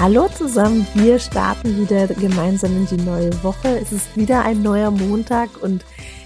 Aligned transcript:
Hallo 0.00 0.28
zusammen, 0.28 0.86
wir 0.94 1.18
starten 1.18 1.76
wieder 1.76 2.06
gemeinsam 2.06 2.74
in 2.74 2.86
die 2.86 3.04
neue 3.04 3.44
Woche. 3.44 3.68
Es 3.78 3.92
ist 3.92 4.16
wieder 4.16 4.42
ein 4.42 4.62
neuer 4.62 4.90
Montag 4.90 5.62
und 5.62 5.84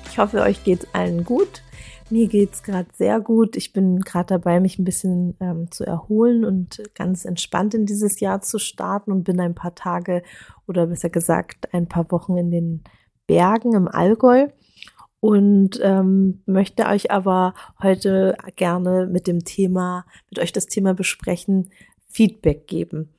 ich 0.08 0.16
hoffe, 0.16 0.43
euch 0.43 0.62
geht's 0.62 0.86
allen 0.93 1.25
gut. 1.25 1.64
Mir 2.08 2.29
geht's 2.29 2.62
gerade 2.62 2.86
sehr 2.93 3.18
gut. 3.18 3.57
Ich 3.57 3.72
bin 3.72 3.98
gerade 3.98 4.26
dabei, 4.26 4.61
mich 4.61 4.79
ein 4.79 4.84
bisschen 4.84 5.36
ähm, 5.40 5.72
zu 5.72 5.84
erholen 5.84 6.45
und 6.45 6.84
ganz 6.95 7.25
entspannt 7.25 7.75
in 7.75 7.84
dieses 7.84 8.21
Jahr 8.21 8.43
zu 8.43 8.61
starten 8.61 9.11
und 9.11 9.25
bin 9.25 9.40
ein 9.40 9.57
paar 9.57 9.75
Tage 9.75 10.22
oder 10.68 10.86
besser 10.86 11.11
gesagt 11.11 11.75
ein 11.75 11.88
paar 11.88 12.09
Wochen 12.12 12.38
in 12.38 12.52
den 12.52 12.84
Bergen 13.27 13.75
im 13.75 13.88
Allgäu 13.88 14.50
und 15.18 15.80
ähm, 15.82 16.44
möchte 16.46 16.86
euch 16.86 17.11
aber 17.11 17.54
heute 17.82 18.36
gerne 18.54 19.08
mit 19.08 19.27
dem 19.27 19.44
Thema, 19.44 20.07
mit 20.30 20.38
euch 20.38 20.52
das 20.52 20.66
Thema 20.66 20.94
besprechen, 20.94 21.71
Feedback 22.07 22.68
geben. 22.68 23.11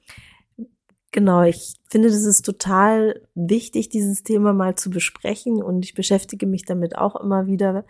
Genau, 1.16 1.44
ich 1.44 1.76
finde, 1.90 2.10
das 2.10 2.26
ist 2.26 2.42
total 2.42 3.22
wichtig, 3.36 3.88
dieses 3.88 4.24
Thema 4.24 4.52
mal 4.52 4.76
zu 4.76 4.90
besprechen 4.90 5.64
und 5.64 5.86
ich 5.86 5.94
beschäftige 5.94 6.46
mich 6.46 6.66
damit 6.66 6.98
auch 6.98 7.16
immer 7.16 7.48
wieder, 7.48 7.86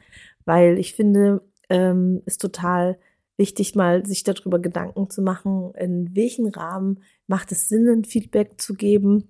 weil 0.46 0.78
ich 0.78 0.94
finde, 0.94 1.42
ähm, 1.68 2.22
ist 2.28 2.40
total 2.40 3.00
wichtig, 3.36 3.74
mal 3.74 4.06
sich 4.06 4.24
darüber 4.24 4.60
Gedanken 4.60 5.10
zu 5.10 5.24
machen, 5.24 5.74
in 5.74 6.16
welchen 6.16 6.50
Rahmen 6.50 7.02
macht 7.26 7.52
es 7.52 7.68
Sinn, 7.68 7.90
ein 7.90 8.06
Feedback 8.06 8.62
zu 8.62 8.76
geben 8.76 9.28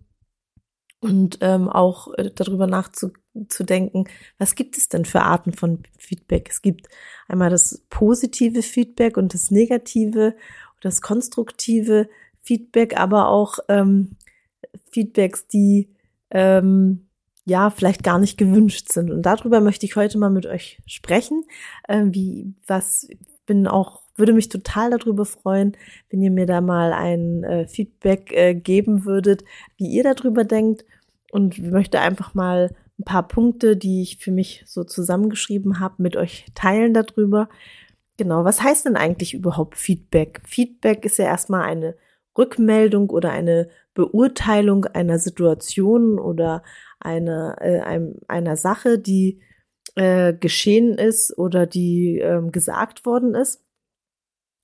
und 1.00 1.38
ähm, 1.40 1.70
auch 1.70 2.14
äh, 2.16 2.32
darüber 2.36 2.68
nachzudenken, 2.68 4.10
was 4.38 4.56
gibt 4.56 4.78
es 4.78 4.90
denn 4.90 5.06
für 5.06 5.22
Arten 5.22 5.54
von 5.54 5.84
Feedback? 5.98 6.50
Es 6.52 6.62
gibt 6.62 6.90
einmal 7.30 7.50
das 7.50 7.86
positive 7.90 8.62
Feedback 8.62 9.16
und 9.16 9.34
das 9.34 9.52
negative, 9.52 10.36
das 10.82 11.02
konstruktive 11.02 12.10
Feedback, 12.46 12.98
aber 13.00 13.28
auch 13.28 13.60
ähm, 13.68 14.16
Feedbacks, 14.92 15.48
die 15.48 15.90
ähm, 16.32 17.08
ja 17.46 17.70
vielleicht 17.70 18.04
gar 18.04 18.20
nicht 18.20 18.38
gewünscht 18.38 18.92
sind. 18.92 19.12
Und 19.12 19.24
darüber 19.24 19.60
möchte 19.60 19.86
ich 19.86 19.96
heute 19.96 20.18
mal 20.18 20.30
mit 20.30 20.46
euch 20.46 20.80
sprechen. 20.86 21.44
Äh, 21.88 22.06
wie 22.10 22.54
was 22.68 23.08
bin 23.46 23.68
auch 23.68 24.02
würde 24.16 24.34
mich 24.34 24.50
total 24.50 24.92
darüber 24.92 25.26
freuen, 25.26 25.76
wenn 26.10 26.22
ihr 26.22 26.32
mir 26.32 26.46
da 26.46 26.62
mal 26.62 26.94
ein 26.94 27.44
äh, 27.44 27.68
Feedback 27.68 28.32
äh, 28.32 28.56
geben 28.56 29.06
würdet, 29.06 29.44
wie 29.78 29.88
ihr 29.88 30.04
darüber 30.04 30.44
denkt. 30.44 30.86
Und 31.32 31.60
möchte 31.60 32.00
einfach 32.00 32.34
mal 32.34 32.74
ein 32.98 33.04
paar 33.04 33.28
Punkte, 33.28 33.76
die 33.76 34.02
ich 34.02 34.18
für 34.18 34.32
mich 34.32 34.64
so 34.66 34.86
zusammengeschrieben 34.86 35.82
habe, 35.82 35.96
mit 35.98 36.16
euch 36.16 36.46
teilen 36.56 36.94
darüber. 36.94 37.50
Genau, 38.16 38.46
was 38.46 38.64
heißt 38.64 38.86
denn 38.86 38.96
eigentlich 38.96 39.34
überhaupt 39.34 39.76
Feedback? 39.76 40.42
Feedback 40.46 41.04
ist 41.04 41.18
ja 41.18 41.26
erstmal 41.26 41.64
eine 41.64 41.96
Rückmeldung 42.38 43.10
oder 43.10 43.32
eine 43.32 43.70
Beurteilung 43.94 44.86
einer 44.86 45.20
Situation 45.20 46.20
oder 46.20 46.64
einer, 47.00 47.58
äh, 47.62 47.80
einem, 47.80 48.16
einer 48.28 48.58
Sache, 48.58 49.00
die 49.00 49.42
äh, 49.96 50.34
geschehen 50.34 50.98
ist 50.98 51.38
oder 51.38 51.66
die 51.66 52.20
ähm, 52.20 52.52
gesagt 52.52 53.06
worden 53.06 53.36
ist. 53.36 53.64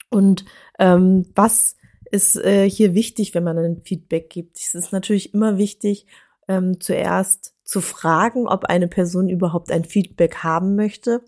Und 0.09 0.45
ähm, 0.78 1.28
was 1.36 1.78
ist 2.11 2.36
äh, 2.36 2.69
hier 2.69 2.94
wichtig, 2.94 3.33
wenn 3.33 3.45
man 3.45 3.58
ein 3.58 3.81
Feedback 3.83 4.30
gibt? 4.30 4.58
Es 4.58 4.75
ist 4.75 4.91
natürlich 4.91 5.33
immer 5.33 5.58
wichtig, 5.58 6.06
ähm, 6.47 6.81
zuerst 6.81 7.56
zu 7.63 7.80
fragen, 7.80 8.47
ob 8.47 8.66
eine 8.66 8.89
Person 8.89 9.30
überhaupt 9.30 9.72
ein 9.72 9.85
Feedback 9.85 10.38
haben 10.38 10.75
möchte. 10.75 11.23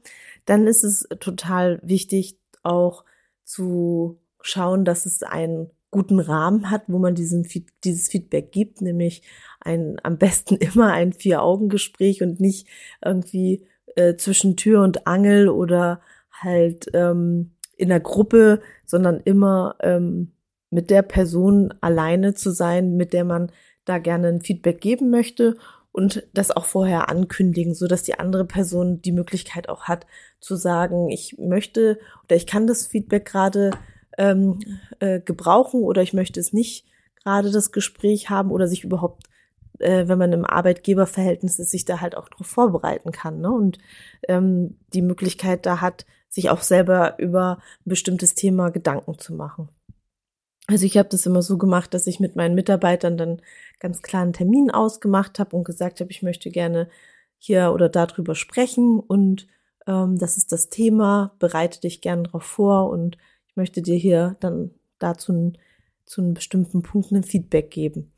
Dann 0.46 0.68
ist 0.68 0.84
es 0.84 1.08
total 1.20 1.80
wichtig, 1.82 2.38
auch 2.64 3.06
zu 3.46 4.20
schauen, 4.42 4.84
dass 4.84 5.06
es 5.06 5.24
ein 5.24 5.70
guten 5.94 6.20
Rahmen 6.20 6.70
hat, 6.70 6.84
wo 6.88 7.00
man 7.00 7.16
diesen, 7.16 7.48
dieses 7.84 8.10
Feedback 8.10 8.52
gibt, 8.52 8.82
nämlich 8.82 9.24
ein, 9.62 9.98
am 10.04 10.18
besten 10.18 10.56
immer 10.58 10.92
ein 10.92 11.14
Vier-Augen-Gespräch 11.14 12.22
und 12.22 12.40
nicht 12.42 12.68
irgendwie 13.04 13.66
äh, 13.96 14.16
zwischen 14.16 14.58
Tür 14.58 14.82
und 14.82 15.08
Angel 15.08 15.48
oder 15.48 16.02
halt 16.32 16.88
ähm, 16.94 17.52
in 17.78 17.90
der 17.90 18.00
Gruppe, 18.00 18.62
sondern 18.86 19.22
immer 19.24 19.76
ähm, 19.80 20.34
mit 20.70 20.90
der 20.90 21.04
Person 21.04 21.74
alleine 21.82 22.34
zu 22.34 22.52
sein, 22.52 22.96
mit 22.98 23.14
der 23.14 23.24
man 23.24 23.52
da 23.86 24.00
gerne 24.00 24.28
ein 24.30 24.42
Feedback 24.42 24.82
geben 24.82 25.10
möchte 25.10 25.56
und 25.92 26.28
das 26.34 26.52
auch 26.52 26.66
vorher 26.66 27.10
ankündigen, 27.10 27.76
so 27.76 27.88
dass 27.88 28.04
die 28.04 28.18
andere 28.20 28.46
Person 28.46 29.02
die 29.02 29.12
Möglichkeit 29.12 29.70
auch 29.70 29.84
hat 29.84 30.08
zu 30.40 30.56
sagen, 30.56 31.10
ich 31.10 31.38
möchte 31.38 32.00
oder 32.24 32.36
ich 32.36 32.48
kann 32.48 32.68
das 32.68 32.88
Feedback 32.88 33.26
gerade 33.26 33.72
ähm, 34.18 34.60
äh, 35.00 35.20
gebrauchen 35.20 35.82
oder 35.84 36.02
ich 36.02 36.14
möchte 36.14 36.40
es 36.40 36.54
nicht 36.54 36.86
gerade 37.24 37.52
das 37.52 37.72
Gespräch 37.72 38.30
haben 38.30 38.52
oder 38.52 38.68
sich 38.68 38.84
überhaupt, 38.84 39.24
äh, 39.80 40.08
wenn 40.08 40.18
man 40.18 40.34
im 40.34 40.46
Arbeitgeberverhältnis 40.46 41.60
ist, 41.60 41.72
sich 41.72 41.86
da 41.86 42.02
halt 42.02 42.16
auch 42.16 42.30
darauf 42.30 42.48
vorbereiten 42.48 43.12
kann 43.12 43.42
ne? 43.42 43.52
und 43.52 43.80
ähm, 44.28 44.78
die 44.94 45.02
Möglichkeit 45.02 45.66
da 45.66 45.82
hat, 45.82 46.06
sich 46.30 46.50
auch 46.50 46.62
selber 46.62 47.20
über 47.20 47.60
ein 47.86 47.90
bestimmtes 47.90 48.36
Thema 48.36 48.70
Gedanken 48.72 49.20
zu 49.20 49.34
machen. 49.34 49.70
Also 50.68 50.86
ich 50.86 50.98
habe 50.98 51.10
das 51.10 51.26
immer 51.26 51.42
so 51.42 51.58
gemacht, 51.58 51.94
dass 51.94 52.08
ich 52.08 52.20
mit 52.20 52.36
meinen 52.36 52.56
Mitarbeitern 52.56 53.18
dann 53.18 53.42
ganz 53.80 54.02
klar 54.02 54.22
einen 54.22 54.34
Termin 54.34 54.72
ausgemacht 54.72 55.38
habe 55.38 55.56
und 55.56 55.66
gesagt 55.66 56.00
habe, 56.00 56.10
ich 56.10 56.24
möchte 56.24 56.50
gerne 56.50 56.90
hier 57.38 57.74
oder 57.74 57.90
darüber 57.90 58.34
sprechen 58.36 59.00
und 59.00 59.48
ähm, 59.86 60.18
das 60.18 60.38
ist 60.38 60.52
das 60.52 60.70
Thema, 60.70 61.36
bereite 61.40 61.82
dich 61.82 62.02
gerne 62.02 62.24
darauf 62.24 62.44
vor 62.44 62.90
und 62.90 63.18
ich 63.54 63.58
möchte 63.58 63.84
dir 63.84 63.96
hier 63.96 64.36
dann 64.40 64.72
dazu 64.98 65.54
zu 66.06 66.22
einem 66.22 66.34
bestimmten 66.34 66.82
Punkt 66.82 67.12
ein 67.12 67.22
Feedback 67.22 67.70
geben. 67.70 68.12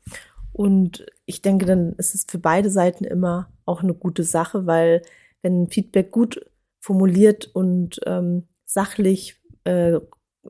Und 0.52 1.04
ich 1.26 1.42
denke, 1.42 1.66
dann 1.66 1.92
ist 1.98 2.14
es 2.14 2.24
für 2.26 2.38
beide 2.38 2.70
Seiten 2.70 3.04
immer 3.04 3.50
auch 3.66 3.82
eine 3.82 3.92
gute 3.92 4.24
Sache, 4.24 4.64
weil 4.64 5.02
wenn 5.42 5.68
Feedback 5.68 6.10
gut 6.10 6.40
formuliert 6.80 7.50
und 7.52 8.00
ähm, 8.06 8.44
sachlich 8.64 9.38
äh, 9.64 10.00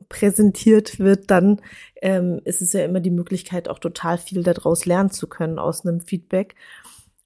präsentiert 0.07 0.99
wird, 0.99 1.31
dann 1.31 1.61
ähm, 2.01 2.39
ist 2.45 2.61
es 2.61 2.71
ja 2.71 2.85
immer 2.85 3.01
die 3.01 3.11
Möglichkeit, 3.11 3.67
auch 3.67 3.79
total 3.79 4.17
viel 4.17 4.41
daraus 4.41 4.85
lernen 4.85 5.11
zu 5.11 5.27
können 5.27 5.59
aus 5.59 5.85
einem 5.85 5.99
Feedback. 5.99 6.55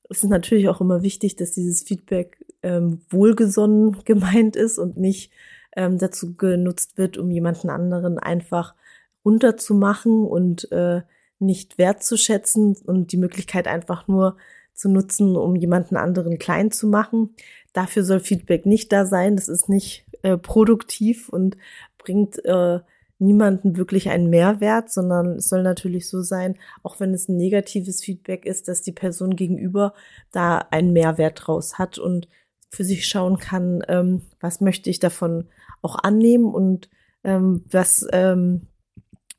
Es 0.09 0.23
ist 0.23 0.31
natürlich 0.31 0.67
auch 0.67 0.81
immer 0.81 1.03
wichtig, 1.03 1.35
dass 1.35 1.51
dieses 1.51 1.83
Feedback 1.83 2.43
ähm, 2.63 3.01
wohlgesonnen 3.11 3.97
gemeint 4.05 4.55
ist 4.55 4.79
und 4.79 4.97
nicht 4.97 5.31
ähm, 5.75 5.97
dazu 5.97 6.35
genutzt 6.35 6.97
wird, 6.97 7.17
um 7.17 7.31
jemanden 7.31 7.69
anderen 7.69 8.19
einfach 8.19 8.75
runterzumachen 9.23 10.25
und 10.25 10.71
äh, 10.71 11.01
nicht 11.39 11.77
wertzuschätzen 11.77 12.77
und 12.85 13.11
die 13.11 13.17
Möglichkeit 13.17 13.67
einfach 13.67 14.07
nur 14.07 14.37
zu 14.73 14.89
nutzen, 14.89 15.35
um 15.35 15.55
jemanden 15.55 15.97
anderen 15.97 16.39
klein 16.39 16.71
zu 16.71 16.87
machen. 16.87 17.35
Dafür 17.73 18.03
soll 18.03 18.19
Feedback 18.19 18.65
nicht 18.65 18.91
da 18.91 19.05
sein. 19.05 19.35
Das 19.35 19.47
ist 19.47 19.69
nicht 19.69 20.05
äh, 20.23 20.37
produktiv 20.37 21.29
und 21.29 21.57
bringt 21.97 22.43
äh, 22.45 22.79
niemanden 23.19 23.77
wirklich 23.77 24.09
einen 24.09 24.29
Mehrwert, 24.29 24.91
sondern 24.91 25.35
es 25.35 25.47
soll 25.47 25.61
natürlich 25.61 26.09
so 26.09 26.21
sein, 26.21 26.57
auch 26.81 26.99
wenn 26.99 27.13
es 27.13 27.29
ein 27.29 27.37
negatives 27.37 28.03
Feedback 28.03 28.45
ist, 28.45 28.67
dass 28.67 28.81
die 28.81 28.91
Person 28.91 29.35
gegenüber 29.35 29.93
da 30.31 30.57
einen 30.71 30.91
Mehrwert 30.91 31.43
draus 31.45 31.77
hat 31.77 31.99
und 31.99 32.27
für 32.71 32.83
sich 32.83 33.07
schauen 33.07 33.37
kann, 33.37 33.83
ähm, 33.87 34.21
was 34.39 34.61
möchte 34.61 34.89
ich 34.89 34.99
davon 34.99 35.49
auch 35.81 35.97
annehmen 35.97 36.45
und 36.45 36.89
ähm, 37.23 37.65
was 37.69 38.07
ähm, 38.13 38.67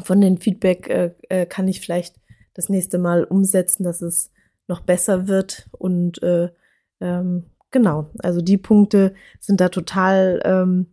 von 0.00 0.20
den 0.20 0.38
Feedback 0.38 0.88
äh, 0.88 1.14
äh, 1.28 1.46
kann 1.46 1.66
ich 1.66 1.80
vielleicht 1.80 2.16
das 2.54 2.68
nächste 2.68 2.98
Mal 2.98 3.24
umsetzen, 3.24 3.84
dass 3.84 4.02
es 4.02 4.30
noch 4.68 4.80
besser 4.80 5.28
wird 5.28 5.68
und 5.72 6.22
äh, 6.22 6.50
ähm, 7.00 7.46
genau, 7.70 8.10
also 8.18 8.42
die 8.42 8.58
Punkte 8.58 9.14
sind 9.40 9.60
da 9.60 9.70
total 9.70 10.40
ähm, 10.44 10.86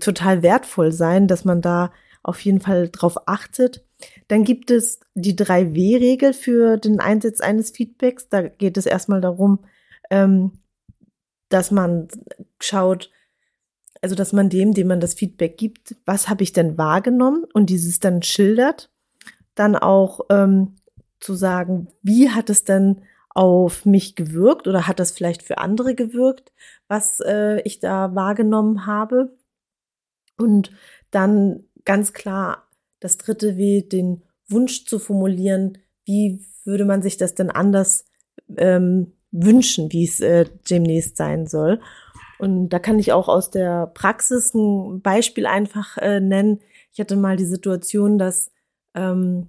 total 0.00 0.42
wertvoll 0.42 0.92
sein, 0.92 1.26
dass 1.26 1.44
man 1.44 1.60
da 1.60 1.92
auf 2.22 2.40
jeden 2.40 2.60
Fall 2.60 2.88
drauf 2.88 3.16
achtet. 3.26 3.84
Dann 4.28 4.44
gibt 4.44 4.70
es 4.70 5.00
die 5.14 5.34
3W-Regel 5.34 6.34
für 6.34 6.76
den 6.76 7.00
Einsatz 7.00 7.40
eines 7.40 7.70
Feedbacks. 7.70 8.28
Da 8.28 8.42
geht 8.42 8.76
es 8.76 8.86
erstmal 8.86 9.20
darum, 9.20 9.60
ähm, 10.10 10.52
dass 11.52 11.70
man 11.70 12.08
schaut, 12.60 13.10
also 14.00 14.14
dass 14.14 14.32
man 14.32 14.48
dem, 14.48 14.74
dem 14.74 14.88
man 14.88 15.00
das 15.00 15.14
Feedback 15.14 15.56
gibt, 15.56 15.96
was 16.06 16.28
habe 16.28 16.42
ich 16.42 16.52
denn 16.52 16.78
wahrgenommen 16.78 17.44
und 17.52 17.70
dieses 17.70 18.00
dann 18.00 18.22
schildert, 18.22 18.90
dann 19.54 19.76
auch 19.76 20.20
ähm, 20.30 20.76
zu 21.20 21.34
sagen, 21.34 21.88
wie 22.02 22.30
hat 22.30 22.50
es 22.50 22.64
denn 22.64 23.02
auf 23.30 23.86
mich 23.86 24.16
gewirkt 24.16 24.66
oder 24.66 24.86
hat 24.86 24.98
das 24.98 25.12
vielleicht 25.12 25.42
für 25.42 25.58
andere 25.58 25.94
gewirkt, 25.94 26.52
was 26.88 27.20
äh, 27.20 27.60
ich 27.62 27.80
da 27.80 28.14
wahrgenommen 28.14 28.86
habe? 28.86 29.36
Und 30.36 30.72
dann 31.10 31.64
ganz 31.84 32.12
klar 32.12 32.68
das 33.00 33.18
dritte 33.18 33.56
W, 33.56 33.82
den 33.82 34.22
Wunsch 34.48 34.86
zu 34.86 34.98
formulieren, 34.98 35.78
wie 36.04 36.44
würde 36.64 36.84
man 36.84 37.02
sich 37.02 37.16
das 37.16 37.34
denn 37.34 37.50
anders 37.50 38.04
ähm, 38.56 39.12
wünschen, 39.32 39.90
wie 39.92 40.04
es 40.04 40.20
äh, 40.20 40.46
demnächst 40.70 41.16
sein 41.16 41.46
soll. 41.46 41.80
Und 42.38 42.70
da 42.70 42.78
kann 42.78 42.98
ich 42.98 43.12
auch 43.12 43.28
aus 43.28 43.50
der 43.50 43.86
Praxis 43.86 44.54
ein 44.54 45.00
Beispiel 45.00 45.46
einfach 45.46 45.96
äh, 45.98 46.20
nennen. 46.20 46.60
Ich 46.92 47.00
hatte 47.00 47.16
mal 47.16 47.36
die 47.36 47.44
Situation, 47.44 48.18
dass 48.18 48.50
ähm, 48.94 49.48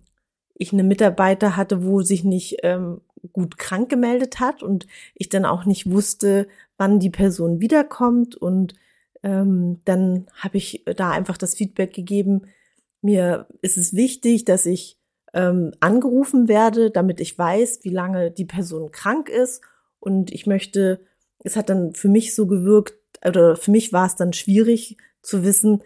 ich 0.56 0.74
eine 0.74 0.84
Mitarbeiter 0.84 1.58
hatte, 1.58 1.84
wo 1.84 2.02
sich 2.02 2.24
nicht 2.24 2.58
ähm, 2.64 3.02
gut 3.32 3.58
krank 3.58 3.90
gemeldet 3.90 4.40
hat 4.40 4.64
und 4.64 4.88
ich 5.16 5.30
dann 5.30 5.46
auch 5.46 5.66
nicht 5.66 5.90
wusste, 5.90 6.48
wann 6.78 7.00
die 7.00 7.10
Person 7.10 7.60
wiederkommt. 7.60 8.36
Und 8.36 8.76
ähm, 9.24 9.82
dann 9.86 10.28
habe 10.36 10.58
ich 10.58 10.86
da 10.96 11.12
einfach 11.12 11.38
das 11.38 11.56
Feedback 11.56 11.94
gegeben, 11.94 12.44
mir 13.02 13.48
ist 13.62 13.78
es 13.78 13.94
wichtig, 13.94 14.46
dass 14.46 14.66
ich 14.66 14.98
ähm, 15.34 15.74
angerufen 15.82 16.48
werde, 16.48 16.90
damit 16.90 17.20
ich 17.20 17.38
weiß, 17.38 17.80
wie 17.84 17.90
lange 17.90 18.32
die 18.32 18.46
Person 18.46 18.92
krank 18.92 19.30
ist. 19.30 19.62
Und 20.04 20.34
ich 20.34 20.46
möchte, 20.48 21.00
es 21.46 21.56
hat 21.56 21.70
dann 21.70 21.94
für 21.94 22.10
mich 22.10 22.36
so 22.36 22.46
gewirkt, 22.46 22.96
oder 23.26 23.56
für 23.56 23.72
mich 23.72 23.94
war 23.94 24.06
es 24.06 24.18
dann 24.18 24.34
schwierig 24.34 24.98
zu 25.22 25.46
wissen, 25.46 25.82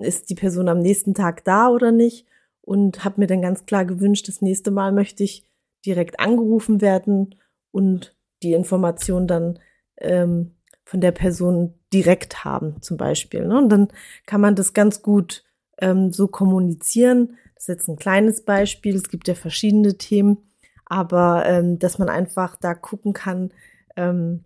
ist 0.00 0.30
die 0.30 0.34
Person 0.34 0.70
am 0.70 0.78
nächsten 0.78 1.12
Tag 1.12 1.44
da 1.44 1.68
oder 1.68 1.92
nicht. 1.92 2.26
Und 2.62 3.04
habe 3.04 3.20
mir 3.20 3.26
dann 3.26 3.42
ganz 3.42 3.66
klar 3.66 3.84
gewünscht, 3.84 4.26
das 4.26 4.40
nächste 4.40 4.70
Mal 4.70 4.92
möchte 4.92 5.22
ich 5.22 5.44
direkt 5.84 6.18
angerufen 6.18 6.80
werden 6.80 7.34
und 7.70 8.16
die 8.42 8.54
Information 8.54 9.26
dann 9.26 9.58
ähm, 9.98 10.54
von 10.84 11.02
der 11.02 11.12
Person 11.12 11.74
direkt 11.92 12.46
haben, 12.46 12.80
zum 12.80 12.96
Beispiel. 12.96 13.46
Ne? 13.46 13.58
Und 13.58 13.68
dann 13.68 13.88
kann 14.24 14.40
man 14.40 14.54
das 14.54 14.72
ganz 14.72 15.02
gut 15.02 15.44
ähm, 15.78 16.10
so 16.10 16.26
kommunizieren. 16.26 17.36
Das 17.54 17.64
ist 17.64 17.68
jetzt 17.68 17.88
ein 17.88 17.96
kleines 17.96 18.46
Beispiel. 18.46 18.96
Es 18.96 19.10
gibt 19.10 19.28
ja 19.28 19.34
verschiedene 19.34 19.98
Themen, 19.98 20.38
aber 20.88 21.44
ähm, 21.46 21.78
dass 21.78 21.98
man 21.98 22.08
einfach 22.08 22.56
da 22.56 22.74
gucken 22.74 23.12
kann 23.12 23.52
ähm, 23.96 24.44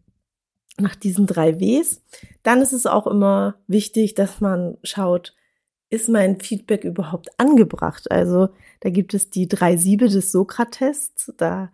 nach 0.78 0.94
diesen 0.94 1.26
drei 1.26 1.60
Ws. 1.60 2.02
Dann 2.42 2.62
ist 2.62 2.72
es 2.72 2.86
auch 2.86 3.06
immer 3.06 3.56
wichtig, 3.66 4.14
dass 4.14 4.40
man 4.40 4.78
schaut, 4.82 5.34
ist 5.90 6.08
mein 6.08 6.40
Feedback 6.40 6.84
überhaupt 6.84 7.28
angebracht? 7.38 8.10
Also 8.10 8.48
da 8.80 8.88
gibt 8.90 9.12
es 9.12 9.30
die 9.30 9.46
drei 9.46 9.76
Siebe 9.76 10.08
des 10.08 10.32
Sokrates. 10.32 11.12
Da, 11.36 11.70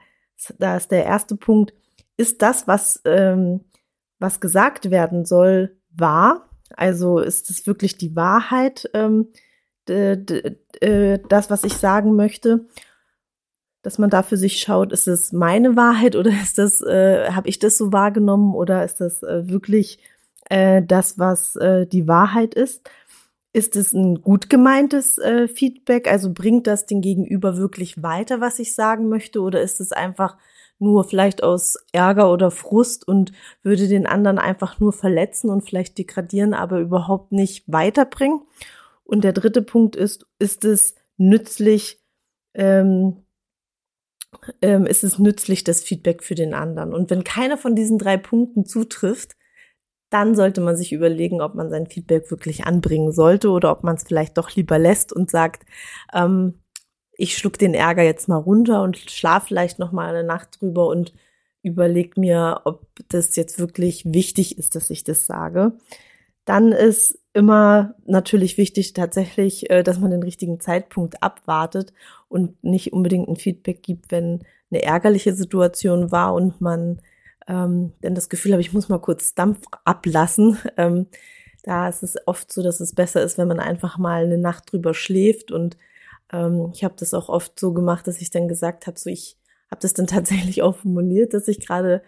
da 0.59 0.77
ist 0.77 0.91
der 0.91 1.05
erste 1.05 1.37
Punkt, 1.37 1.73
ist 2.17 2.43
das, 2.43 2.67
was, 2.67 3.01
ähm, 3.05 3.61
was 4.19 4.41
gesagt 4.41 4.91
werden 4.91 5.25
soll, 5.25 5.77
wahr? 5.91 6.49
Also 6.75 7.21
ist 7.21 7.49
es 7.51 7.67
wirklich 7.67 7.97
die 7.97 8.17
Wahrheit, 8.17 8.91
ähm, 8.93 9.29
äh, 9.87 11.19
das, 11.29 11.49
was 11.49 11.65
ich 11.65 11.75
sagen 11.75 12.15
möchte? 12.15 12.67
Dass 13.83 13.99
man 13.99 14.11
da 14.11 14.23
für 14.23 14.37
sich 14.37 14.61
schaut, 14.61 14.93
ist 14.93 15.07
es 15.07 15.33
meine 15.33 15.77
Wahrheit 15.77 16.17
oder 16.17 16.31
ist 16.31 16.59
das, 16.59 16.81
äh, 16.81 17.31
habe 17.31 17.49
ich 17.49 17.59
das 17.59 17.79
so 17.79 17.93
wahrgenommen 17.93 18.55
oder 18.55 18.85
ist 18.85 19.01
das 19.01 19.23
äh, 19.23 19.49
wirklich 19.49 20.01
äh, 20.51 20.83
das, 20.83 21.19
was 21.19 21.57
äh, 21.57 21.87
die 21.87 22.09
Wahrheit 22.09 22.55
ist? 22.55 22.89
Ist 23.53 23.77
es 23.77 23.93
ein 23.93 24.21
gut 24.21 24.51
gemeintes 24.51 25.19
äh, 25.19 25.49
Feedback? 25.49 26.11
Also 26.11 26.33
bringt 26.33 26.67
das 26.67 26.87
den 26.87 27.01
Gegenüber 27.01 27.57
wirklich 27.57 28.03
weiter, 28.03 28.41
was 28.41 28.59
ich 28.59 28.75
sagen 28.75 29.09
möchte? 29.09 29.41
Oder 29.41 29.63
ist 29.63 29.81
es 29.81 29.93
einfach 29.93 30.37
nur 30.79 31.05
vielleicht 31.05 31.43
aus 31.43 31.77
Ärger 31.93 32.31
oder 32.31 32.51
Frust 32.51 33.07
und 33.07 33.33
würde 33.63 33.89
den 33.89 34.07
anderen 34.07 34.39
einfach 34.39 34.81
nur 34.81 34.93
verletzen 34.93 35.51
und 35.51 35.63
vielleicht 35.63 35.99
degradieren, 35.99 36.55
aber 36.55 36.81
überhaupt 36.81 37.33
nicht 37.33 37.65
weiterbringen? 37.67 38.43
Und 39.05 39.25
der 39.25 39.33
dritte 39.33 39.63
Punkt 39.63 39.97
ist, 39.97 40.27
ist 40.39 40.65
es 40.65 40.95
nützlich, 41.17 42.01
ähm, 42.55 43.25
ähm, 44.63 44.87
ist 44.87 45.05
es 45.05 45.19
nützlich, 45.19 45.65
das 45.65 45.83
Feedback 45.83 46.23
für 46.23 46.35
den 46.35 46.55
anderen? 46.55 46.95
Und 46.95 47.11
wenn 47.11 47.25
keiner 47.25 47.59
von 47.59 47.75
diesen 47.75 47.99
drei 47.99 48.17
Punkten 48.17 48.65
zutrifft, 48.67 49.37
dann 50.11 50.35
sollte 50.35 50.61
man 50.61 50.77
sich 50.77 50.93
überlegen, 50.93 51.43
ob 51.43 51.55
man 51.55 51.71
sein 51.71 51.87
Feedback 51.87 52.31
wirklich 52.31 52.65
anbringen 52.65 53.13
sollte 53.13 53.51
oder 53.51 53.71
ob 53.71 53.85
man 53.85 53.97
es 53.97 54.05
vielleicht 54.05 54.39
doch 54.39 54.55
lieber 54.55 54.79
lässt 54.79 55.13
und 55.13 55.31
sagt, 55.31 55.65
ähm, 56.15 56.63
ich 57.13 57.37
schluck 57.37 57.59
den 57.59 57.75
Ärger 57.75 58.03
jetzt 58.03 58.29
mal 58.29 58.37
runter 58.37 58.83
und 58.83 58.97
schlaf 58.97 59.49
vielleicht 59.49 59.79
noch 59.79 59.93
mal 59.93 60.15
eine 60.15 60.25
Nacht 60.25 60.61
drüber 60.61 60.87
und 60.87 61.13
überleg 61.63 62.17
mir, 62.17 62.63
ob 62.65 62.87
das 63.09 63.37
jetzt 63.37 63.59
wirklich 63.59 64.05
wichtig 64.07 64.57
ist, 64.57 64.77
dass 64.77 64.89
ich 64.91 65.05
das 65.05 65.27
sage. 65.27 65.73
Dann 66.49 66.73
ist 66.73 67.19
immer 67.35 67.95
natürlich 68.07 68.57
wichtig 68.57 68.95
tatsächlich, 68.95 69.69
äh, 69.69 69.83
dass 69.83 69.99
man 69.99 70.11
den 70.11 70.23
richtigen 70.23 70.61
Zeitpunkt 70.61 71.23
abwartet 71.23 71.93
und 72.29 72.65
nicht 72.65 72.95
unbedingt 72.95 73.29
ein 73.29 73.37
Feedback 73.37 73.83
gibt, 73.83 74.11
wenn 74.11 74.45
eine 74.71 74.83
ärgerliche 74.83 75.35
Situation 75.35 76.11
war 76.11 76.33
und 76.33 76.63
man 76.63 77.03
ähm, 77.47 77.93
denn 78.03 78.15
das 78.15 78.31
Gefühl 78.31 78.53
habe, 78.53 78.63
ich 78.63 78.73
muss 78.73 78.89
mal 78.89 78.99
kurz 78.99 79.35
Dampf 79.35 79.61
ablassen. 79.85 80.59
Ähm, 80.79 81.07
da 81.65 81.89
ist 81.89 82.03
es 82.03 82.17
oft 82.27 82.51
so, 82.51 82.63
dass 82.63 82.81
es 82.81 82.95
besser 82.95 83.23
ist, 83.23 83.37
wenn 83.37 83.49
man 83.49 83.61
einfach 83.61 83.99
mal 83.99 84.25
eine 84.25 84.39
Nacht 84.39 84.73
drüber 84.73 84.95
schläft. 84.95 85.51
Und 85.51 85.77
ähm, 86.33 86.71
ich 86.73 86.83
habe 86.83 86.95
das 86.97 87.13
auch 87.13 87.29
oft 87.29 87.61
so 87.61 87.75
gemacht, 87.75 88.07
dass 88.07 88.23
ich 88.23 88.31
dann 88.31 88.49
gesagt 88.49 88.87
habe, 88.87 88.99
so 88.99 89.11
ich 89.11 89.37
habe 89.71 89.83
das 89.83 89.93
dann 89.93 90.07
tatsächlich 90.07 90.63
auch 90.63 90.77
formuliert, 90.77 91.35
dass 91.35 91.47
ich 91.47 91.61
gerade 91.61 92.03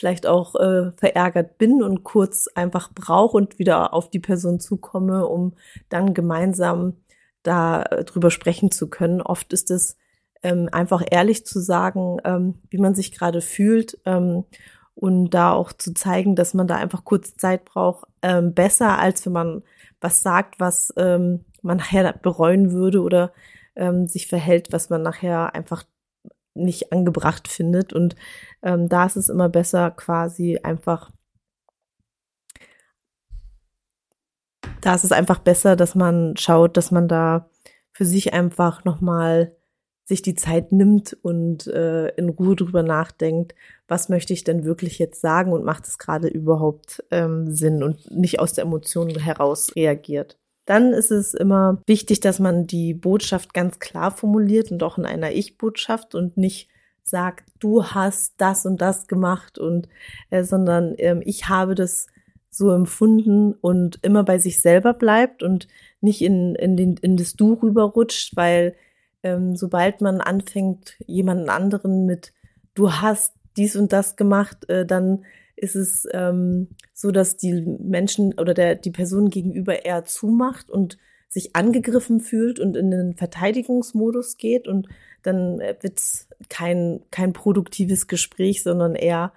vielleicht 0.00 0.26
auch 0.26 0.54
äh, 0.54 0.92
verärgert 0.96 1.58
bin 1.58 1.82
und 1.82 2.04
kurz 2.04 2.48
einfach 2.54 2.90
brauche 2.94 3.36
und 3.36 3.58
wieder 3.58 3.92
auf 3.92 4.08
die 4.08 4.18
Person 4.18 4.58
zukomme, 4.58 5.26
um 5.26 5.52
dann 5.90 6.14
gemeinsam 6.14 6.96
da 7.42 7.82
äh, 7.82 8.04
drüber 8.04 8.30
sprechen 8.30 8.70
zu 8.70 8.88
können. 8.88 9.20
Oft 9.20 9.52
ist 9.52 9.70
es 9.70 9.98
ähm, 10.42 10.70
einfach 10.72 11.02
ehrlich 11.10 11.44
zu 11.44 11.60
sagen, 11.60 12.16
ähm, 12.24 12.54
wie 12.70 12.78
man 12.78 12.94
sich 12.94 13.12
gerade 13.12 13.42
fühlt 13.42 13.98
ähm, 14.06 14.44
und 14.94 15.30
da 15.30 15.52
auch 15.52 15.70
zu 15.74 15.92
zeigen, 15.92 16.34
dass 16.34 16.54
man 16.54 16.66
da 16.66 16.76
einfach 16.76 17.04
kurz 17.04 17.36
Zeit 17.36 17.66
braucht, 17.66 18.08
ähm, 18.22 18.54
besser 18.54 18.98
als 18.98 19.26
wenn 19.26 19.34
man 19.34 19.62
was 20.00 20.22
sagt, 20.22 20.60
was 20.60 20.94
ähm, 20.96 21.44
man 21.60 21.76
nachher 21.76 22.14
bereuen 22.14 22.72
würde 22.72 23.02
oder 23.02 23.32
ähm, 23.76 24.06
sich 24.06 24.28
verhält, 24.28 24.72
was 24.72 24.88
man 24.88 25.02
nachher 25.02 25.54
einfach 25.54 25.84
nicht 26.64 26.92
angebracht 26.92 27.48
findet. 27.48 27.92
Und 27.92 28.16
ähm, 28.62 28.88
da 28.88 29.06
ist 29.06 29.16
es 29.16 29.28
immer 29.28 29.48
besser, 29.48 29.90
quasi 29.90 30.58
einfach, 30.62 31.10
da 34.80 34.94
ist 34.94 35.04
es 35.04 35.12
einfach 35.12 35.38
besser, 35.38 35.76
dass 35.76 35.94
man 35.94 36.36
schaut, 36.36 36.76
dass 36.76 36.90
man 36.90 37.08
da 37.08 37.48
für 37.92 38.04
sich 38.04 38.32
einfach 38.32 38.84
nochmal 38.84 39.56
sich 40.10 40.22
die 40.22 40.34
Zeit 40.34 40.72
nimmt 40.72 41.16
und 41.22 41.68
äh, 41.68 42.08
in 42.16 42.30
Ruhe 42.30 42.56
drüber 42.56 42.82
nachdenkt, 42.82 43.54
was 43.86 44.08
möchte 44.08 44.32
ich 44.32 44.42
denn 44.42 44.64
wirklich 44.64 44.98
jetzt 44.98 45.20
sagen 45.20 45.52
und 45.52 45.64
macht 45.64 45.86
es 45.86 45.98
gerade 45.98 46.26
überhaupt 46.26 47.04
ähm, 47.12 47.54
Sinn 47.54 47.82
und 47.82 48.10
nicht 48.10 48.40
aus 48.40 48.52
der 48.52 48.64
Emotion 48.64 49.08
heraus 49.10 49.74
reagiert. 49.76 50.36
Dann 50.66 50.92
ist 50.92 51.10
es 51.10 51.34
immer 51.34 51.82
wichtig, 51.86 52.20
dass 52.20 52.38
man 52.38 52.66
die 52.66 52.94
Botschaft 52.94 53.54
ganz 53.54 53.78
klar 53.78 54.10
formuliert 54.10 54.70
und 54.70 54.82
auch 54.82 54.98
in 54.98 55.06
einer 55.06 55.32
Ich-Botschaft 55.32 56.14
und 56.14 56.36
nicht 56.36 56.68
sagt, 57.02 57.50
du 57.58 57.84
hast 57.84 58.34
das 58.36 58.66
und 58.66 58.80
das 58.80 59.08
gemacht 59.08 59.58
und 59.58 59.88
äh, 60.30 60.44
sondern 60.44 60.94
ähm, 60.98 61.22
ich 61.24 61.48
habe 61.48 61.74
das 61.74 62.06
so 62.50 62.72
empfunden 62.72 63.52
und 63.54 63.98
immer 64.02 64.24
bei 64.24 64.38
sich 64.38 64.60
selber 64.60 64.92
bleibt 64.92 65.42
und 65.42 65.68
nicht 66.00 66.20
in, 66.22 66.54
in, 66.56 66.76
den, 66.76 66.96
in 66.96 67.16
das 67.16 67.34
Du 67.34 67.54
rüberrutscht, 67.54 68.36
weil 68.36 68.74
ähm, 69.22 69.56
sobald 69.56 70.00
man 70.00 70.20
anfängt, 70.20 70.96
jemanden 71.06 71.48
anderen 71.48 72.06
mit 72.06 72.32
du 72.74 72.92
hast 72.92 73.34
dies 73.56 73.76
und 73.76 73.92
das 73.92 74.16
gemacht, 74.16 74.68
äh, 74.68 74.86
dann 74.86 75.24
ist 75.60 75.76
es 75.76 76.08
ähm, 76.12 76.68
so, 76.94 77.10
dass 77.10 77.36
die 77.36 77.52
Menschen 77.78 78.34
oder 78.38 78.54
der, 78.54 78.74
die 78.76 78.90
Person 78.90 79.30
gegenüber 79.30 79.84
eher 79.84 80.04
zumacht 80.04 80.70
und 80.70 80.96
sich 81.28 81.54
angegriffen 81.54 82.20
fühlt 82.20 82.58
und 82.58 82.76
in 82.76 82.90
den 82.90 83.14
Verteidigungsmodus 83.14 84.36
geht 84.36 84.66
und 84.66 84.88
dann 85.22 85.60
äh, 85.60 85.76
wird's 85.80 86.28
kein, 86.48 87.00
kein 87.10 87.32
produktives 87.32 88.08
Gespräch, 88.08 88.62
sondern 88.62 88.94
eher 88.94 89.32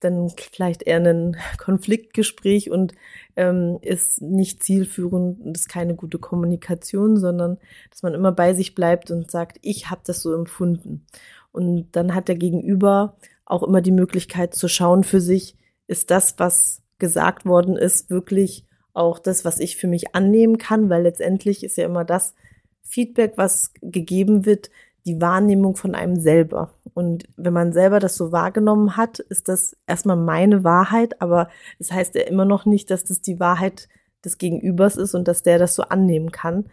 dann 0.00 0.30
vielleicht 0.52 0.82
eher 0.82 0.98
ein 0.98 1.36
Konfliktgespräch 1.58 2.70
und 2.70 2.92
ähm, 3.36 3.78
ist 3.80 4.20
nicht 4.20 4.62
zielführend 4.62 5.40
und 5.40 5.56
ist 5.56 5.68
keine 5.68 5.94
gute 5.94 6.18
Kommunikation, 6.18 7.16
sondern 7.16 7.58
dass 7.90 8.02
man 8.02 8.14
immer 8.14 8.32
bei 8.32 8.52
sich 8.52 8.74
bleibt 8.74 9.10
und 9.10 9.30
sagt, 9.30 9.58
ich 9.62 9.90
habe 9.90 10.02
das 10.04 10.22
so 10.22 10.34
empfunden. 10.34 11.06
Und 11.52 11.88
dann 11.92 12.14
hat 12.14 12.28
der 12.28 12.36
Gegenüber 12.36 13.16
auch 13.46 13.62
immer 13.62 13.80
die 13.80 13.92
Möglichkeit 13.92 14.54
zu 14.54 14.68
schauen 14.68 15.02
für 15.02 15.20
sich, 15.20 15.56
ist 15.88 16.12
das, 16.12 16.38
was 16.38 16.82
gesagt 16.98 17.44
worden 17.44 17.76
ist, 17.76 18.10
wirklich 18.10 18.64
auch 18.92 19.18
das, 19.18 19.44
was 19.44 19.58
ich 19.58 19.76
für 19.76 19.88
mich 19.88 20.14
annehmen 20.14 20.58
kann, 20.58 20.88
weil 20.90 21.02
letztendlich 21.02 21.64
ist 21.64 21.76
ja 21.76 21.84
immer 21.84 22.04
das 22.04 22.34
Feedback, 22.82 23.34
was 23.36 23.72
gegeben 23.82 24.46
wird, 24.46 24.70
die 25.06 25.20
Wahrnehmung 25.20 25.76
von 25.76 25.94
einem 25.94 26.16
selber. 26.16 26.74
Und 26.94 27.28
wenn 27.36 27.52
man 27.52 27.72
selber 27.72 28.00
das 28.00 28.16
so 28.16 28.32
wahrgenommen 28.32 28.96
hat, 28.96 29.20
ist 29.20 29.48
das 29.48 29.76
erstmal 29.86 30.16
meine 30.16 30.64
Wahrheit, 30.64 31.20
aber 31.22 31.48
es 31.78 31.88
das 31.88 31.96
heißt 31.96 32.14
ja 32.14 32.22
immer 32.22 32.44
noch 32.44 32.66
nicht, 32.66 32.90
dass 32.90 33.04
das 33.04 33.20
die 33.20 33.40
Wahrheit 33.40 33.88
des 34.24 34.38
Gegenübers 34.38 34.96
ist 34.96 35.14
und 35.14 35.28
dass 35.28 35.42
der 35.42 35.58
das 35.58 35.74
so 35.74 35.84
annehmen 35.84 36.32
kann. 36.32 36.66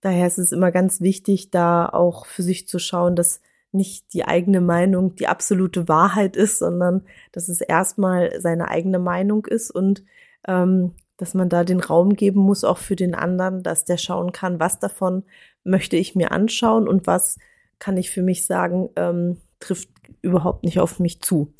Daher 0.00 0.26
ist 0.26 0.38
es 0.38 0.52
immer 0.52 0.72
ganz 0.72 1.00
wichtig, 1.00 1.50
da 1.50 1.86
auch 1.86 2.26
für 2.26 2.42
sich 2.42 2.66
zu 2.66 2.78
schauen, 2.78 3.16
dass 3.16 3.40
nicht 3.72 4.12
die 4.12 4.24
eigene 4.24 4.60
Meinung 4.60 5.14
die 5.14 5.26
absolute 5.26 5.88
Wahrheit 5.88 6.36
ist, 6.36 6.58
sondern 6.58 7.02
dass 7.32 7.48
es 7.48 7.60
erstmal 7.60 8.40
seine 8.40 8.68
eigene 8.68 8.98
Meinung 8.98 9.46
ist 9.46 9.70
und 9.70 10.04
ähm, 10.46 10.94
dass 11.16 11.34
man 11.34 11.48
da 11.48 11.64
den 11.64 11.80
Raum 11.80 12.14
geben 12.14 12.40
muss, 12.40 12.64
auch 12.64 12.78
für 12.78 12.96
den 12.96 13.14
anderen, 13.14 13.62
dass 13.62 13.84
der 13.84 13.98
schauen 13.98 14.32
kann, 14.32 14.58
was 14.58 14.78
davon 14.78 15.24
möchte 15.64 15.96
ich 15.96 16.14
mir 16.14 16.32
anschauen 16.32 16.88
und 16.88 17.06
was 17.06 17.38
kann 17.78 17.96
ich 17.96 18.10
für 18.10 18.22
mich 18.22 18.46
sagen, 18.46 18.88
ähm, 18.96 19.36
trifft 19.60 19.90
überhaupt 20.22 20.64
nicht 20.64 20.80
auf 20.80 20.98
mich 20.98 21.20
zu. 21.20 21.52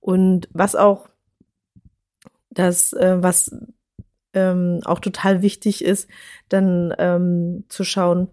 Und 0.00 0.48
was 0.52 0.76
auch 0.76 1.08
das, 2.50 2.92
äh, 2.92 3.22
was 3.22 3.54
ähm, 4.34 4.80
auch 4.84 4.98
total 4.98 5.42
wichtig 5.42 5.84
ist, 5.84 6.08
dann 6.48 6.94
ähm, 6.98 7.64
zu 7.68 7.84
schauen, 7.84 8.28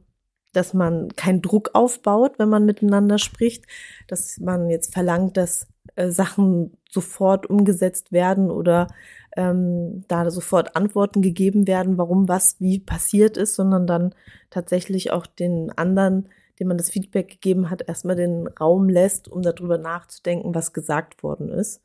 dass 0.58 0.74
man 0.74 1.10
keinen 1.16 1.42
Druck 1.42 1.70
aufbaut, 1.74 2.40
wenn 2.40 2.50
man 2.50 2.66
miteinander 2.66 3.20
spricht, 3.20 3.66
dass 4.08 4.40
man 4.40 4.70
jetzt 4.70 4.94
verlangt, 4.94 5.38
dass 5.38 5.68
äh, 5.96 6.10
Sachen 6.10 6.76
sofort 6.90 7.46
umgesetzt 7.46 8.12
werden 8.12 8.50
oder 8.50 8.88
ähm, 9.36 10.04
da 10.08 10.30
sofort 10.32 10.76
Antworten 10.76 11.22
gegeben 11.22 11.68
werden, 11.68 11.98
warum 11.98 12.28
was 12.28 12.60
wie 12.60 12.80
passiert 12.80 13.38
ist, 13.38 13.56
sondern 13.56 13.86
dann 13.86 14.16
tatsächlich 14.50 15.12
auch 15.12 15.28
den 15.28 15.72
anderen, 15.78 16.30
dem 16.60 16.68
man 16.70 16.78
das 16.78 16.90
Feedback 16.90 17.30
gegeben 17.30 17.70
hat, 17.70 17.88
erstmal 17.88 18.16
den 18.16 18.48
Raum 18.48 18.90
lässt, 18.90 19.28
um 19.28 19.44
darüber 19.44 19.78
nachzudenken, 19.78 20.56
was 20.56 20.74
gesagt 20.74 21.22
worden 21.22 21.50
ist 21.50 21.84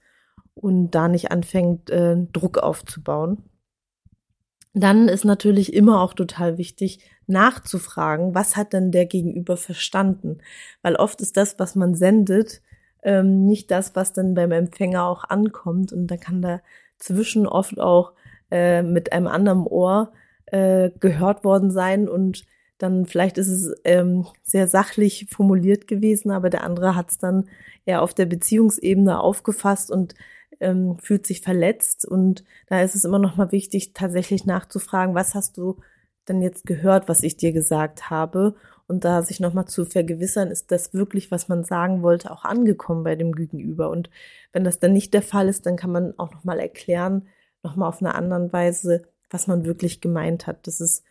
und 0.55 0.93
da 0.93 1.09
nicht 1.09 1.31
anfängt, 1.31 1.91
äh, 1.91 2.17
Druck 2.33 2.59
aufzubauen. 2.59 3.45
Dann 4.75 5.09
ist 5.09 5.25
natürlich 5.25 5.75
immer 5.75 6.00
auch 6.00 6.14
total 6.14 6.57
wichtig, 6.59 7.00
nachzufragen, 7.26 8.35
was 8.35 8.57
hat 8.57 8.73
denn 8.73 8.91
der 8.91 9.07
Gegenüber 9.07 9.57
verstanden? 9.57 10.38
Weil 10.83 10.97
oft 10.97 11.21
ist 11.21 11.37
das, 11.37 11.59
was 11.59 11.76
man 11.76 11.95
sendet, 11.95 12.62
ähm, 13.02 13.45
nicht 13.47 13.71
das, 13.71 13.95
was 13.95 14.12
dann 14.12 14.35
beim 14.35 14.52
Empfänger 14.52 15.05
auch 15.05 15.25
ankommt. 15.25 15.93
Und 15.93 16.07
da 16.07 16.17
kann 16.17 16.43
dazwischen 16.43 17.47
oft 17.47 17.79
auch 17.81 18.12
äh, 18.50 18.83
mit 18.83 19.12
einem 19.12 19.26
anderen 19.26 19.67
Ohr 19.67 20.12
äh, 20.47 20.91
gehört 21.00 21.45
worden 21.45 21.71
sein 21.71 22.09
und 22.09 22.45
dann 22.83 23.07
vielleicht 23.07 23.38
ist 23.38 23.49
es 23.49 23.73
ähm, 23.85 24.26
sehr 24.43 24.67
sachlich 24.67 25.26
formuliert 25.31 25.87
gewesen, 25.87 26.33
aber 26.33 26.50
der 26.50 26.64
andere 26.64 26.97
hat 26.97 27.12
es 27.12 27.19
dann 27.19 27.49
eher 27.87 28.02
auf 28.02 28.12
der 28.12 28.26
Beziehungsebene 28.26 29.21
aufgefasst 29.21 29.91
und 29.91 30.14
ähm, 30.62 30.99
fühlt 30.99 31.26
sich 31.26 31.42
verletzt. 31.42 32.07
Und 32.07 32.45
da 32.69 32.81
ist 32.83 32.95
es 32.95 33.04
immer 33.04 33.19
noch 33.19 33.37
mal 33.37 33.52
wichtig, 33.52 33.92
tatsächlich 33.92 34.47
nachzufragen, 34.47 35.14
was 35.14 35.35
hast 35.35 35.59
du 35.59 35.81
denn 36.28 36.40
jetzt 36.40 36.66
gehört, 36.66 37.09
was 37.09 37.23
ich 37.23 37.37
dir 37.37 37.52
gesagt 37.52 38.09
habe? 38.11 38.54
Und 38.87 39.04
da 39.04 39.23
sich 39.23 39.40
noch 39.40 39.54
mal 39.54 39.66
zu 39.66 39.85
vergewissern, 39.85 40.50
ist 40.50 40.71
das 40.71 40.95
wirklich, 40.95 41.31
was 41.31 41.49
man 41.49 41.64
sagen 41.64 42.02
wollte, 42.02 42.31
auch 42.31 42.45
angekommen 42.45 43.04
bei 43.04 43.16
dem 43.16 43.33
Gegenüber? 43.33 43.90
Und 43.90 44.11
wenn 44.52 44.64
das 44.64 44.78
dann 44.78 44.92
nicht 44.92 45.14
der 45.14 45.23
Fall 45.23 45.49
ist, 45.49 45.66
dann 45.66 45.76
kann 45.76 45.90
man 45.92 46.19
auch 46.19 46.33
noch 46.33 46.45
mal 46.45 46.61
erklären, 46.61 47.28
noch 47.62 47.76
mal 47.76 47.88
auf 47.88 48.00
eine 48.00 48.14
andere 48.14 48.52
Weise, 48.52 49.02
was 49.31 49.47
man 49.47 49.64
wirklich 49.64 50.00
gemeint 50.00 50.47
hat. 50.47 50.66
Das 50.66 50.81
ist, 50.81 51.04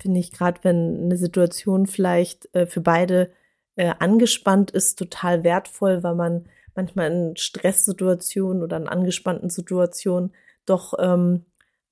finde 0.00 0.20
ich, 0.20 0.32
gerade 0.32 0.60
wenn 0.62 1.04
eine 1.04 1.16
Situation 1.16 1.86
vielleicht 1.86 2.54
äh, 2.54 2.66
für 2.66 2.80
beide 2.80 3.30
äh, 3.76 3.94
angespannt 3.98 4.70
ist, 4.70 4.98
total 4.98 5.44
wertvoll, 5.44 6.02
weil 6.02 6.14
man 6.14 6.46
manchmal 6.74 7.10
in 7.10 7.36
Stresssituationen 7.36 8.62
oder 8.62 8.76
in 8.76 8.88
angespannten 8.88 9.50
Situationen 9.50 10.32
doch 10.66 10.94
ähm, 10.98 11.44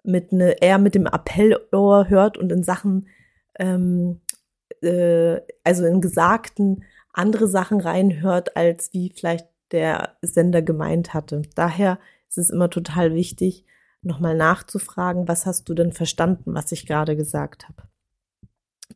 mit 0.02 0.32
ne, 0.32 0.56
eher 0.60 0.78
mit 0.78 0.94
dem 0.94 1.06
Appellohr 1.06 2.08
hört 2.08 2.38
und 2.38 2.50
in 2.52 2.62
Sachen, 2.62 3.08
ähm, 3.58 4.20
äh, 4.82 5.40
also 5.64 5.84
in 5.84 6.00
Gesagten 6.00 6.84
andere 7.12 7.48
Sachen 7.48 7.80
reinhört, 7.80 8.56
als 8.56 8.92
wie 8.92 9.12
vielleicht 9.14 9.46
der 9.72 10.16
Sender 10.22 10.62
gemeint 10.62 11.14
hatte. 11.14 11.42
Daher 11.54 11.98
ist 12.28 12.38
es 12.38 12.50
immer 12.50 12.70
total 12.70 13.14
wichtig, 13.14 13.64
nochmal 14.02 14.36
nachzufragen, 14.36 15.28
was 15.28 15.46
hast 15.46 15.68
du 15.68 15.74
denn 15.74 15.92
verstanden, 15.92 16.54
was 16.54 16.72
ich 16.72 16.86
gerade 16.86 17.16
gesagt 17.16 17.68
habe. 17.68 17.82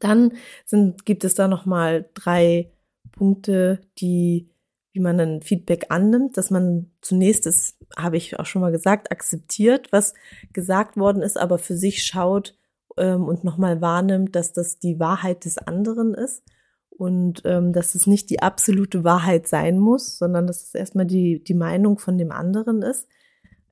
Dann 0.01 0.33
sind, 0.65 1.05
gibt 1.05 1.25
es 1.25 1.35
da 1.35 1.49
nochmal 1.49 2.09
drei 2.15 2.71
Punkte, 3.13 3.81
die 3.99 4.49
wie 4.95 5.01
man 5.01 5.19
ein 5.19 5.43
Feedback 5.43 5.87
annimmt, 5.89 6.37
dass 6.37 6.51
man 6.51 6.93
zunächst, 7.01 7.47
das 7.47 7.77
habe 7.97 8.17
ich 8.17 8.39
auch 8.39 8.47
schon 8.47 8.63
mal 8.63 8.71
gesagt, 8.71 9.11
akzeptiert, 9.11 9.89
was 9.91 10.15
gesagt 10.53 10.97
worden 10.97 11.21
ist, 11.21 11.37
aber 11.37 11.59
für 11.59 11.77
sich 11.77 12.05
schaut 12.05 12.57
ähm, 12.97 13.25
und 13.25 13.43
nochmal 13.43 13.81
wahrnimmt, 13.81 14.37
dass 14.37 14.53
das 14.53 14.79
die 14.79 15.01
Wahrheit 15.01 15.45
des 15.45 15.59
anderen 15.59 16.15
ist 16.15 16.45
und 16.91 17.43
ähm, 17.45 17.73
dass 17.73 17.97
es 17.97 18.07
nicht 18.07 18.31
die 18.31 18.41
absolute 18.41 19.03
Wahrheit 19.03 19.49
sein 19.49 19.81
muss, 19.81 20.17
sondern 20.17 20.47
dass 20.47 20.63
es 20.63 20.75
erstmal 20.77 21.07
die, 21.07 21.43
die 21.43 21.55
Meinung 21.55 21.99
von 21.99 22.17
dem 22.17 22.31
anderen 22.31 22.83
ist. 22.83 23.09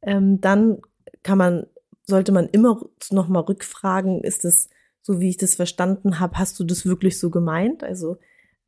Ähm, 0.02 0.40
dann 0.40 0.82
kann 1.22 1.38
man, 1.38 1.66
sollte 2.04 2.32
man 2.32 2.48
immer 2.48 2.80
nochmal 3.12 3.44
rückfragen, 3.44 4.24
ist 4.24 4.44
es 4.44 4.68
so, 5.02 5.20
wie 5.20 5.28
ich 5.28 5.36
das 5.36 5.54
verstanden 5.54 6.18
habe, 6.18 6.36
hast 6.36 6.58
du 6.58 6.64
das 6.64 6.84
wirklich 6.84 7.20
so 7.20 7.30
gemeint? 7.30 7.84
Also 7.84 8.18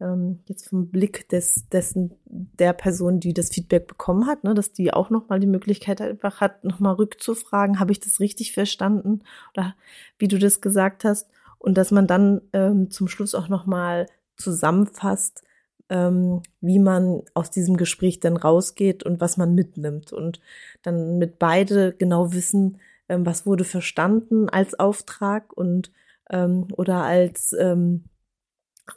ähm, 0.04 0.40
jetzt 0.46 0.68
vom 0.68 0.88
Blick 0.88 1.28
des, 1.30 1.68
dessen, 1.70 2.14
der 2.26 2.74
Person, 2.74 3.20
die 3.20 3.32
das 3.32 3.48
Feedback 3.50 3.86
bekommen 3.86 4.26
hat, 4.26 4.44
ne, 4.44 4.54
dass 4.54 4.72
die 4.72 4.92
auch 4.92 5.10
nochmal 5.10 5.40
die 5.40 5.46
Möglichkeit 5.46 6.00
einfach 6.00 6.40
hat, 6.40 6.64
nochmal 6.64 6.94
rückzufragen, 6.94 7.80
habe 7.80 7.92
ich 7.92 8.00
das 8.00 8.20
richtig 8.20 8.52
verstanden 8.52 9.22
oder 9.54 9.74
wie 10.18 10.28
du 10.28 10.38
das 10.38 10.60
gesagt 10.60 11.04
hast? 11.04 11.28
Und 11.58 11.78
dass 11.78 11.90
man 11.90 12.06
dann 12.06 12.42
ähm, 12.52 12.90
zum 12.90 13.08
Schluss 13.08 13.34
auch 13.34 13.48
nochmal 13.48 14.06
zusammenfasst, 14.36 15.42
ähm, 15.88 16.42
wie 16.60 16.78
man 16.78 17.22
aus 17.32 17.50
diesem 17.50 17.78
Gespräch 17.78 18.20
dann 18.20 18.36
rausgeht 18.36 19.02
und 19.02 19.20
was 19.20 19.38
man 19.38 19.54
mitnimmt. 19.54 20.12
Und 20.12 20.40
dann 20.82 21.18
mit 21.18 21.38
beide 21.38 21.94
genau 21.94 22.34
wissen, 22.34 22.78
ähm, 23.08 23.24
was 23.24 23.46
wurde 23.46 23.64
verstanden 23.64 24.50
als 24.50 24.78
Auftrag 24.78 25.52
und 25.56 25.90
ähm, 26.30 26.68
oder 26.76 27.02
als 27.02 27.54
ähm, 27.58 28.04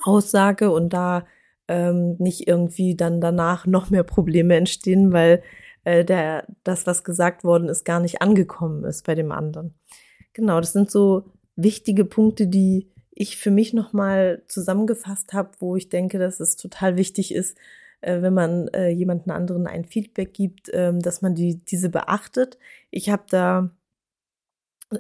Aussage 0.04 0.72
und 0.72 0.94
da 0.94 1.26
ähm, 1.68 2.16
nicht 2.20 2.48
irgendwie 2.48 2.96
dann 2.96 3.22
danach 3.22 3.66
noch 3.66 3.90
mehr 3.90 4.04
Probleme 4.04 4.56
entstehen, 4.56 5.12
weil 5.12 5.44
äh, 5.84 6.06
der, 6.06 6.46
das, 6.64 6.88
was 6.88 7.04
gesagt 7.04 7.44
worden 7.44 7.70
ist, 7.70 7.86
gar 7.86 8.00
nicht 8.00 8.22
angekommen 8.22 8.84
ist 8.84 9.06
bei 9.06 9.16
dem 9.16 9.32
anderen. 9.32 9.74
Genau, 10.34 10.60
das 10.60 10.74
sind 10.74 10.92
so 10.92 11.32
wichtige 11.56 12.06
Punkte, 12.06 12.48
die 12.48 12.92
ich 13.12 13.38
für 13.38 13.52
mich 13.52 13.74
nochmal 13.74 14.44
zusammengefasst 14.48 15.34
habe, 15.34 15.52
wo 15.60 15.76
ich 15.76 15.90
denke, 15.90 16.20
dass 16.20 16.40
es 16.40 16.56
total 16.56 16.98
wichtig 16.98 17.34
ist, 17.34 17.58
äh, 18.02 18.22
wenn 18.22 18.34
man 18.34 18.68
äh, 18.70 18.90
jemanden 18.90 19.32
anderen 19.32 19.66
ein 19.66 19.86
Feedback 19.86 20.34
gibt, 20.34 20.70
äh, 20.70 20.94
dass 20.98 21.22
man 21.22 21.36
die, 21.36 21.64
diese 21.66 21.90
beachtet. 21.90 22.58
Ich 22.92 23.10
habe 23.10 23.24
da 23.30 23.72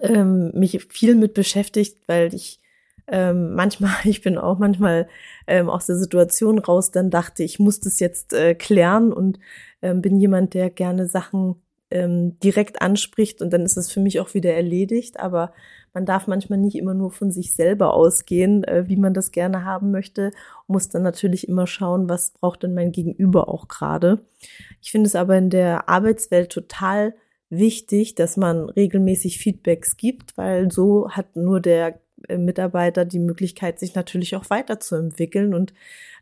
ähm, 0.01 0.51
mich 0.53 0.83
viel 0.89 1.15
mit 1.15 1.33
beschäftigt, 1.33 1.99
weil 2.07 2.33
ich 2.33 2.59
ähm, 3.07 3.53
manchmal, 3.53 3.91
ich 4.03 4.21
bin 4.21 4.37
auch 4.37 4.59
manchmal 4.59 5.07
ähm, 5.47 5.69
aus 5.69 5.85
der 5.85 5.97
Situation 5.97 6.59
raus, 6.59 6.91
dann 6.91 7.09
dachte 7.09 7.43
ich, 7.43 7.59
muss 7.59 7.79
das 7.79 7.99
jetzt 7.99 8.33
äh, 8.33 8.55
klären 8.55 9.13
und 9.13 9.39
ähm, 9.81 10.01
bin 10.01 10.17
jemand, 10.17 10.53
der 10.53 10.69
gerne 10.69 11.07
Sachen 11.07 11.55
ähm, 11.89 12.37
direkt 12.39 12.81
anspricht 12.81 13.41
und 13.41 13.51
dann 13.51 13.61
ist 13.61 13.77
es 13.77 13.91
für 13.91 14.01
mich 14.01 14.19
auch 14.19 14.33
wieder 14.33 14.53
erledigt. 14.53 15.19
Aber 15.19 15.53
man 15.93 16.05
darf 16.05 16.27
manchmal 16.27 16.59
nicht 16.59 16.75
immer 16.75 16.93
nur 16.93 17.11
von 17.11 17.31
sich 17.31 17.53
selber 17.55 17.93
ausgehen, 17.93 18.63
äh, 18.65 18.87
wie 18.87 18.97
man 18.97 19.13
das 19.13 19.31
gerne 19.31 19.63
haben 19.63 19.91
möchte, 19.91 20.31
muss 20.67 20.89
dann 20.89 21.03
natürlich 21.03 21.47
immer 21.47 21.65
schauen, 21.65 22.09
was 22.09 22.31
braucht 22.31 22.63
denn 22.63 22.73
mein 22.73 22.91
Gegenüber 22.91 23.47
auch 23.47 23.67
gerade. 23.67 24.19
Ich 24.81 24.91
finde 24.91 25.07
es 25.07 25.15
aber 25.15 25.37
in 25.37 25.49
der 25.49 25.87
Arbeitswelt 25.89 26.51
total 26.51 27.15
wichtig, 27.49 28.15
dass 28.15 28.35
man 28.35 28.69
regelmäßig 28.69 29.39
Feedbacks 29.39 29.95
gibt, 29.95 30.37
weil 30.37 30.69
so 30.71 31.09
hat 31.11 31.35
nur 31.37 31.61
der 31.61 31.99
Mitarbeiter 32.35 33.05
die 33.05 33.19
Möglichkeit, 33.19 33.79
sich 33.79 33.95
natürlich 33.95 34.35
auch 34.35 34.49
weiterzuentwickeln 34.49 35.53
und 35.53 35.73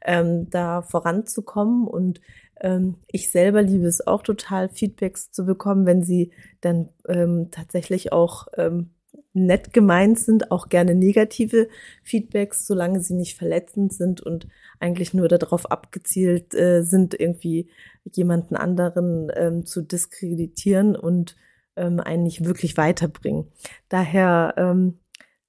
ähm, 0.04 0.50
da 0.50 0.82
voranzukommen. 0.82 1.88
Und 1.88 2.22
ähm, 2.62 2.96
ich 3.08 3.32
selber 3.32 3.62
liebe 3.62 3.88
es 3.88 4.06
auch 4.06 4.22
total, 4.22 4.70
Feedbacks 4.70 5.32
zu 5.32 5.46
bekommen, 5.46 5.86
wenn 5.86 6.04
sie 6.04 6.32
dann 6.62 6.90
ähm, 7.08 7.50
tatsächlich 7.52 8.12
auch 8.12 8.48
ähm, 8.58 8.92
nett 9.36 9.74
gemeint 9.74 10.18
sind, 10.18 10.52
auch 10.52 10.70
gerne 10.70 10.96
negative 10.96 11.68
Feedbacks, 12.04 12.66
solange 12.66 13.02
sie 13.02 13.14
nicht 13.14 13.38
verletzend 13.38 13.94
sind 13.94 14.22
und 14.22 14.48
eigentlich 14.80 15.14
nur 15.14 15.28
darauf 15.28 15.70
abgezielt 15.70 16.56
äh, 16.56 16.84
sind, 16.84 17.20
irgendwie 17.20 17.70
jemanden 18.10 18.56
anderen 18.56 19.30
ähm, 19.36 19.66
zu 19.66 19.82
diskreditieren 19.82 20.96
und 20.96 21.36
ähm, 21.76 22.00
einen 22.00 22.24
nicht 22.24 22.46
wirklich 22.46 22.78
weiterbringen. 22.78 23.52
Daher 23.90 24.54
ähm, 24.58 25.00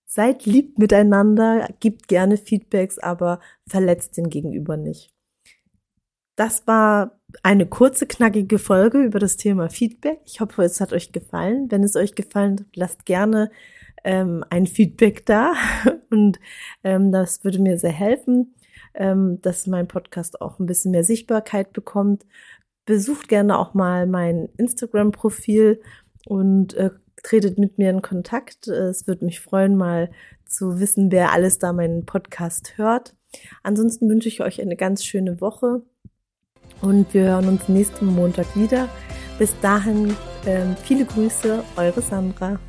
Seid 0.06 0.46
lieb 0.46 0.78
miteinander, 0.78 1.68
gibt 1.80 2.08
gerne 2.08 2.36
Feedbacks, 2.36 2.98
aber 2.98 3.40
verletzt 3.68 4.16
den 4.16 4.30
Gegenüber 4.30 4.76
nicht. 4.76 5.12
Das 6.36 6.66
war 6.66 7.18
eine 7.42 7.66
kurze, 7.66 8.06
knackige 8.06 8.58
Folge 8.58 9.02
über 9.02 9.18
das 9.18 9.36
Thema 9.36 9.68
Feedback. 9.68 10.20
Ich 10.26 10.40
hoffe, 10.40 10.62
es 10.62 10.80
hat 10.80 10.92
euch 10.92 11.12
gefallen. 11.12 11.70
Wenn 11.70 11.82
es 11.82 11.96
euch 11.96 12.14
gefallen 12.14 12.60
hat, 12.60 12.76
lasst 12.76 13.04
gerne 13.04 13.50
ähm, 14.04 14.44
ein 14.48 14.66
Feedback 14.66 15.26
da. 15.26 15.54
Und 16.10 16.38
ähm, 16.84 17.10
das 17.10 17.42
würde 17.42 17.58
mir 17.58 17.78
sehr 17.78 17.90
helfen, 17.90 18.54
ähm, 18.94 19.40
dass 19.42 19.66
mein 19.66 19.88
Podcast 19.88 20.40
auch 20.40 20.58
ein 20.58 20.66
bisschen 20.66 20.92
mehr 20.92 21.04
Sichtbarkeit 21.04 21.72
bekommt. 21.72 22.24
Besucht 22.84 23.28
gerne 23.28 23.58
auch 23.58 23.74
mal 23.74 24.06
mein 24.06 24.48
Instagram-Profil 24.56 25.80
und 26.26 26.74
äh, 26.74 26.90
tretet 27.26 27.58
mit 27.58 27.76
mir 27.76 27.90
in 27.90 28.02
Kontakt. 28.02 28.68
Es 28.68 29.06
würde 29.06 29.24
mich 29.24 29.40
freuen, 29.40 29.76
mal 29.76 30.10
zu 30.46 30.78
wissen, 30.78 31.10
wer 31.10 31.32
alles 31.32 31.58
da 31.58 31.72
meinen 31.72 32.06
Podcast 32.06 32.74
hört. 32.76 33.14
Ansonsten 33.62 34.08
wünsche 34.08 34.28
ich 34.28 34.40
euch 34.40 34.62
eine 34.62 34.76
ganz 34.76 35.04
schöne 35.04 35.40
Woche 35.40 35.82
und 36.80 37.12
wir 37.12 37.24
hören 37.24 37.48
uns 37.48 37.68
nächsten 37.68 38.06
Montag 38.06 38.46
wieder. 38.54 38.88
Bis 39.38 39.58
dahin, 39.60 40.10
äh, 40.46 40.74
viele 40.84 41.04
Grüße, 41.04 41.64
eure 41.76 42.00
Sandra. 42.00 42.60